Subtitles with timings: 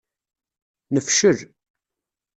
[0.93, 1.39] Nefcel.